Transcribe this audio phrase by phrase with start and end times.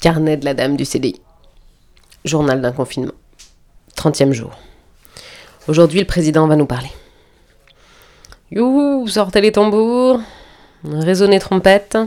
[0.00, 1.20] Carnet de la dame du CDI.
[2.24, 3.14] Journal d'un confinement.
[3.96, 4.52] 30e jour.
[5.66, 6.90] Aujourd'hui, le président va nous parler.
[8.52, 10.20] Youhou, sortez les tambours,
[10.84, 11.98] résonnez trompette.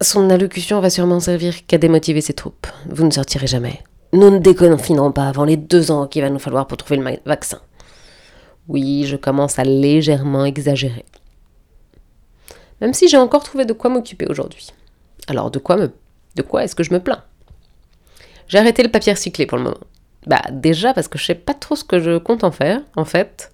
[0.00, 2.68] Son allocution va sûrement servir qu'à démotiver ses troupes.
[2.88, 3.82] Vous ne sortirez jamais.
[4.12, 7.18] Nous ne déconfinerons pas avant les deux ans qu'il va nous falloir pour trouver le
[7.26, 7.60] vaccin.
[8.68, 11.04] Oui, je commence à légèrement exagérer.
[12.80, 14.72] Même si j'ai encore trouvé de quoi m'occuper aujourd'hui.
[15.28, 15.78] Alors de quoi
[16.62, 17.22] est-ce que je me plains?
[18.48, 19.80] J'ai arrêté le papier recyclé pour le moment.
[20.26, 23.04] Bah déjà parce que je sais pas trop ce que je compte en faire en
[23.04, 23.52] fait.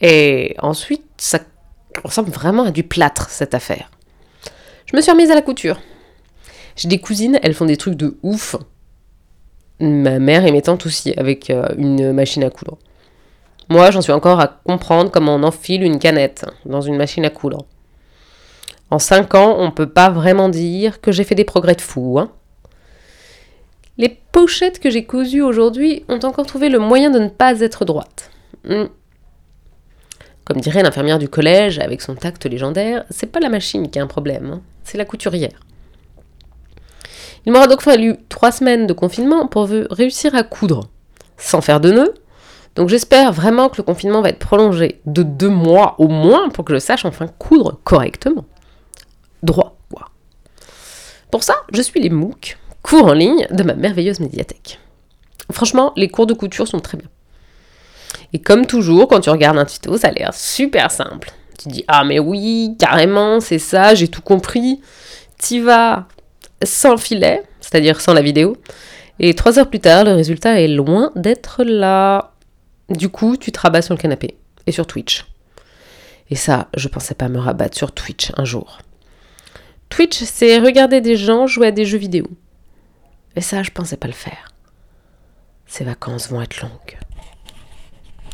[0.00, 1.40] Et ensuite ça
[2.04, 3.90] ressemble vraiment à du plâtre cette affaire.
[4.86, 5.80] Je me suis remise à la couture.
[6.76, 8.56] J'ai des cousines, elles font des trucs de ouf.
[9.80, 12.78] Ma mère et mes tantes aussi avec euh, une machine à coudre.
[13.68, 17.30] Moi, j'en suis encore à comprendre comment on enfile une canette dans une machine à
[17.30, 17.66] coudre.
[18.90, 21.80] En 5 ans, on ne peut pas vraiment dire que j'ai fait des progrès de
[21.80, 22.18] fou.
[22.18, 22.30] Hein.
[23.98, 27.84] Les pochettes que j'ai cousues aujourd'hui ont encore trouvé le moyen de ne pas être
[27.84, 28.30] droites.
[28.64, 28.86] Hmm.
[30.44, 34.02] Comme dirait l'infirmière du collège avec son tact légendaire, c'est pas la machine qui a
[34.02, 34.60] un problème, hein.
[34.84, 35.60] c'est la couturière.
[37.44, 40.88] Il m'aura donc fallu trois semaines de confinement pour réussir à coudre,
[41.36, 42.14] sans faire de nœuds.
[42.76, 46.64] Donc j'espère vraiment que le confinement va être prolongé de deux mois au moins pour
[46.64, 48.44] que je sache enfin coudre correctement
[49.42, 50.08] droit, quoi.
[51.30, 54.78] Pour ça, je suis les MOOC, cours en ligne de ma merveilleuse médiathèque.
[55.52, 57.08] Franchement, les cours de couture sont très bien.
[58.32, 61.30] Et comme toujours, quand tu regardes un tuto, ça a l'air super simple.
[61.58, 64.80] Tu dis Ah, mais oui, carrément, c'est ça, j'ai tout compris.
[65.42, 66.06] Tu vas
[66.62, 68.56] sans filet, c'est-à-dire sans la vidéo.
[69.18, 72.32] Et trois heures plus tard, le résultat est loin d'être là.
[72.88, 74.36] Du coup, tu te rabats sur le canapé
[74.66, 75.26] et sur Twitch.
[76.30, 78.78] Et ça, je pensais pas me rabattre sur Twitch un jour.
[79.98, 82.28] Twitch, c'est regarder des gens jouer à des jeux vidéo.
[83.34, 84.52] Et ça, je pensais pas le faire.
[85.66, 86.96] Ces vacances vont être longues.